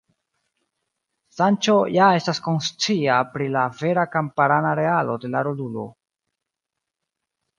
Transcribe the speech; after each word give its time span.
Sanĉo 1.39 1.75
ja 1.95 2.07
estas 2.19 2.39
konscia 2.47 3.17
pri 3.35 3.51
la 3.57 3.65
vera 3.81 4.05
kamparana 4.15 4.71
realo 4.81 5.19
de 5.25 5.31
la 5.37 5.43
rolulo. 5.49 5.85